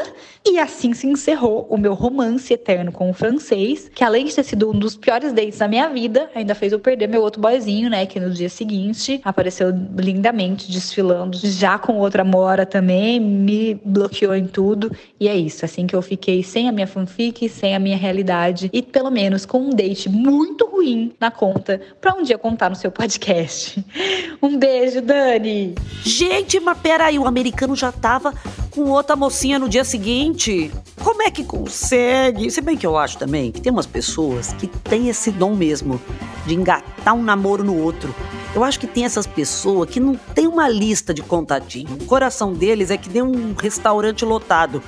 E 0.45 0.59
assim 0.59 0.93
se 0.93 1.07
encerrou 1.07 1.65
o 1.69 1.77
meu 1.77 1.93
romance 1.93 2.53
eterno 2.53 2.91
com 2.91 3.09
o 3.09 3.13
francês, 3.13 3.89
que 3.95 4.03
além 4.03 4.25
de 4.25 4.35
ter 4.35 4.43
sido 4.43 4.69
um 4.69 4.77
dos 4.77 4.93
piores 4.93 5.31
dates 5.31 5.59
da 5.59 5.69
minha 5.69 5.87
vida, 5.87 6.29
ainda 6.35 6.53
fez 6.53 6.73
eu 6.73 6.79
perder 6.79 7.07
meu 7.07 7.21
outro 7.21 7.41
boyzinho, 7.41 7.89
né? 7.89 8.05
Que 8.05 8.19
no 8.19 8.29
dia 8.29 8.49
seguinte 8.49 9.21
apareceu 9.23 9.69
lindamente 9.97 10.69
desfilando, 10.69 11.37
já 11.41 11.77
com 11.77 11.97
outra 11.97 12.25
mora 12.25 12.65
também, 12.65 13.21
me 13.21 13.75
bloqueou 13.85 14.35
em 14.35 14.45
tudo. 14.45 14.91
E 15.17 15.29
é 15.29 15.35
isso, 15.35 15.63
assim 15.63 15.87
que 15.87 15.95
eu 15.95 16.01
fiquei 16.01 16.43
sem 16.43 16.67
a 16.67 16.73
minha 16.73 16.87
fanfic, 16.87 17.47
sem 17.47 17.73
a 17.73 17.79
minha 17.79 17.95
realidade 17.95 18.69
e 18.73 18.81
pelo 18.81 19.09
menos 19.09 19.45
com 19.45 19.59
um 19.59 19.69
date 19.69 20.09
muito 20.09 20.65
ruim 20.65 21.13
na 21.19 21.31
conta 21.31 21.79
para 22.01 22.13
um 22.13 22.23
dia 22.23 22.37
contar 22.37 22.69
no 22.69 22.75
seu 22.75 22.91
podcast. 22.91 23.83
Um 24.41 24.57
beijo, 24.57 25.01
Dani! 25.01 25.73
Gente, 26.03 26.59
mas 26.59 26.77
peraí, 26.77 27.17
o 27.17 27.25
americano 27.25 27.75
já 27.77 27.93
tava 27.93 28.33
com 28.73 28.89
outra 28.89 29.15
mocinha 29.15 29.59
no 29.59 29.69
dia 29.69 29.83
seguinte. 29.83 30.71
Como 31.03 31.21
é 31.21 31.29
que 31.29 31.43
consegue? 31.43 32.49
Se 32.49 32.59
bem 32.59 32.75
que 32.75 32.87
eu 32.87 32.97
acho 32.97 33.17
também 33.19 33.51
que 33.51 33.61
tem 33.61 33.71
umas 33.71 33.85
pessoas 33.85 34.51
que 34.53 34.65
têm 34.65 35.09
esse 35.09 35.31
dom 35.31 35.55
mesmo 35.55 36.01
de 36.45 36.55
engatar 36.55 37.13
um 37.13 37.21
namoro 37.21 37.63
no 37.63 37.77
outro. 37.77 38.13
Eu 38.55 38.63
acho 38.63 38.79
que 38.79 38.87
tem 38.87 39.05
essas 39.05 39.27
pessoas 39.27 39.89
que 39.89 39.99
não 39.99 40.15
tem 40.15 40.47
uma 40.47 40.67
lista 40.67 41.13
de 41.13 41.21
contatinho. 41.21 41.93
O 42.01 42.05
coração 42.05 42.53
deles 42.53 42.89
é 42.89 42.97
que 42.97 43.09
nem 43.09 43.21
um 43.21 43.53
restaurante 43.53 44.25
lotado 44.25 44.81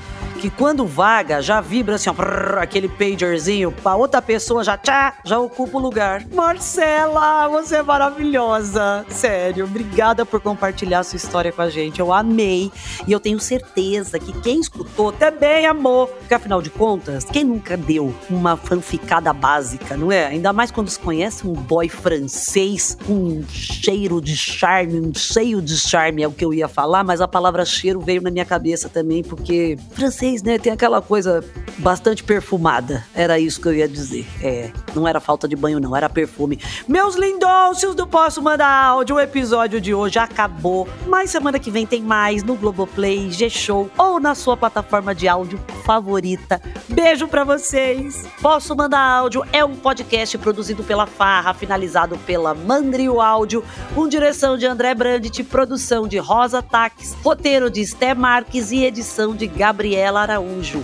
que 0.45 0.49
quando 0.51 0.85
vaga 0.85 1.41
já 1.41 1.59
vibra 1.59 1.95
assim, 1.95 2.07
ó, 2.07 2.13
prrr, 2.13 2.59
aquele 2.59 2.87
pagerzinho, 2.87 3.71
pra 3.71 3.95
outra 3.95 4.21
pessoa 4.21 4.63
já 4.63 4.77
tchá, 4.77 5.15
já 5.25 5.39
ocupa 5.39 5.75
o 5.79 5.81
lugar. 5.81 6.23
Marcela, 6.31 7.47
você 7.47 7.77
é 7.77 7.81
maravilhosa. 7.81 9.03
Sério, 9.09 9.65
obrigada 9.65 10.23
por 10.23 10.39
compartilhar 10.39 11.01
sua 11.01 11.17
história 11.17 11.51
com 11.51 11.63
a 11.63 11.69
gente. 11.71 11.99
Eu 11.99 12.13
amei 12.13 12.71
e 13.07 13.11
eu 13.11 13.19
tenho 13.19 13.39
certeza 13.39 14.19
que 14.19 14.39
quem 14.41 14.59
escutou 14.59 15.11
também 15.11 15.65
amou. 15.65 16.05
Porque 16.05 16.35
afinal 16.35 16.61
de 16.61 16.69
contas, 16.69 17.23
quem 17.23 17.43
nunca 17.43 17.75
deu 17.75 18.13
uma 18.29 18.55
fanficada 18.55 19.33
básica, 19.33 19.97
não 19.97 20.11
é? 20.11 20.27
Ainda 20.27 20.53
mais 20.53 20.69
quando 20.69 20.89
se 20.89 20.99
conhece 20.99 21.47
um 21.47 21.53
boy 21.53 21.89
francês 21.89 22.95
com 23.07 23.13
um 23.13 23.45
cheiro 23.49 24.21
de 24.21 24.37
charme, 24.37 24.99
um 24.99 25.11
cheio 25.11 25.59
de 25.59 25.75
charme 25.75 26.21
é 26.21 26.27
o 26.27 26.31
que 26.31 26.45
eu 26.45 26.53
ia 26.53 26.67
falar, 26.67 27.03
mas 27.03 27.19
a 27.19 27.27
palavra 27.27 27.65
cheiro 27.65 27.99
veio 27.99 28.21
na 28.21 28.29
minha 28.29 28.45
cabeça 28.45 28.87
também, 28.87 29.23
porque 29.23 29.75
francês 29.93 30.34
né, 30.43 30.57
tem 30.57 30.71
aquela 30.71 31.01
coisa 31.01 31.43
bastante 31.77 32.23
perfumada. 32.23 33.05
Era 33.13 33.39
isso 33.39 33.61
que 33.61 33.67
eu 33.67 33.73
ia 33.73 33.87
dizer. 33.87 34.25
É, 34.41 34.71
não 34.93 35.07
era 35.07 35.19
falta 35.19 35.47
de 35.47 35.55
banho, 35.55 35.79
não, 35.79 35.95
era 35.95 36.09
perfume. 36.09 36.59
Meus 36.87 37.15
lindôncios 37.15 37.95
do 37.95 38.07
Posso 38.07 38.41
Mandar 38.41 38.85
Áudio, 38.85 39.15
o 39.15 39.19
episódio 39.19 39.81
de 39.81 39.93
hoje 39.93 40.19
acabou. 40.19 40.87
Mas 41.07 41.29
semana 41.29 41.59
que 41.59 41.71
vem 41.71 41.85
tem 41.85 42.01
mais 42.01 42.43
no 42.43 42.55
Globoplay, 42.55 43.31
G-Show 43.31 43.89
ou 43.97 44.19
na 44.19 44.35
sua 44.35 44.55
plataforma 44.55 45.13
de 45.13 45.27
áudio 45.27 45.59
favorita. 45.85 46.61
Beijo 46.87 47.27
para 47.27 47.43
vocês. 47.43 48.25
Posso 48.41 48.75
Mandar 48.75 49.01
Áudio 49.01 49.43
é 49.51 49.63
um 49.63 49.75
podcast 49.75 50.37
produzido 50.37 50.83
pela 50.83 51.05
Farra, 51.05 51.53
finalizado 51.53 52.17
pela 52.19 52.53
Mandrio 52.53 53.21
Áudio, 53.21 53.63
com 53.93 54.07
direção 54.07 54.57
de 54.57 54.65
André 54.65 54.93
Brandt, 54.93 55.43
produção 55.43 56.07
de 56.07 56.17
Rosa 56.17 56.61
Taques, 56.61 57.15
roteiro 57.23 57.69
de 57.69 57.85
Sté 57.85 58.13
Marques 58.13 58.71
e 58.71 58.83
edição 58.83 59.35
de 59.35 59.47
Gabriela 59.47 60.21
Araújo. 60.21 60.83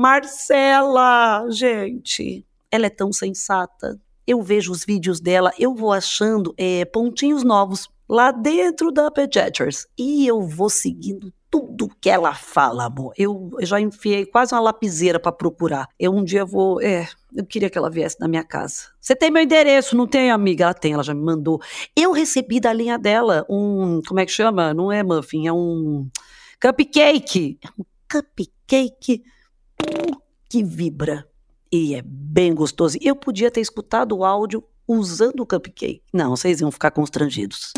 Marcela, 0.00 1.46
gente, 1.50 2.42
ela 2.70 2.86
é 2.86 2.88
tão 2.88 3.12
sensata. 3.12 4.00
Eu 4.26 4.40
vejo 4.40 4.72
os 4.72 4.82
vídeos 4.82 5.20
dela, 5.20 5.52
eu 5.58 5.74
vou 5.74 5.92
achando 5.92 6.54
é, 6.56 6.86
pontinhos 6.86 7.44
novos 7.44 7.86
lá 8.08 8.30
dentro 8.30 8.90
da 8.90 9.10
Pediatrics 9.10 9.86
e 9.98 10.26
eu 10.26 10.40
vou 10.40 10.70
seguindo 10.70 11.30
tudo 11.50 11.90
que 12.00 12.08
ela 12.08 12.32
fala, 12.32 12.86
amor. 12.86 13.12
Eu, 13.14 13.50
já 13.60 13.78
enfiei 13.78 14.24
quase 14.24 14.54
uma 14.54 14.62
lapiseira 14.62 15.20
para 15.20 15.32
procurar. 15.32 15.86
Eu 15.98 16.14
um 16.14 16.24
dia 16.24 16.46
vou, 16.46 16.80
é, 16.80 17.06
eu 17.36 17.44
queria 17.44 17.68
que 17.68 17.76
ela 17.76 17.90
viesse 17.90 18.18
na 18.18 18.26
minha 18.26 18.42
casa. 18.42 18.84
Você 18.98 19.14
tem 19.14 19.30
meu 19.30 19.42
endereço, 19.42 19.94
não 19.94 20.06
tem, 20.06 20.30
amiga? 20.30 20.64
Ela 20.64 20.72
tem, 20.72 20.94
ela 20.94 21.02
já 21.02 21.12
me 21.12 21.22
mandou. 21.22 21.60
Eu 21.94 22.12
recebi 22.12 22.58
da 22.58 22.72
linha 22.72 22.96
dela 22.96 23.44
um, 23.50 24.00
como 24.08 24.18
é 24.18 24.24
que 24.24 24.32
chama? 24.32 24.72
Não 24.72 24.90
é 24.90 25.02
muffin, 25.02 25.46
é 25.46 25.52
um 25.52 26.08
Cupcake! 26.58 27.58
É 27.62 27.68
um 27.78 27.84
cupcake 28.10 29.22
que 30.48 30.64
vibra. 30.64 31.26
E 31.72 31.94
é 31.94 32.02
bem 32.04 32.54
gostoso. 32.54 32.98
Eu 33.00 33.14
podia 33.14 33.50
ter 33.50 33.60
escutado 33.60 34.16
o 34.16 34.24
áudio 34.24 34.64
usando 34.86 35.40
o 35.40 35.46
cupcake. 35.46 36.02
Não, 36.12 36.30
vocês 36.30 36.60
iam 36.60 36.70
ficar 36.70 36.90
constrangidos. 36.90 37.72